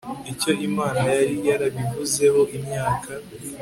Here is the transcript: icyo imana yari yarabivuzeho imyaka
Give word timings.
icyo 0.31 0.51
imana 0.67 0.99
yari 1.15 1.35
yarabivuzeho 1.47 2.41
imyaka 2.57 3.11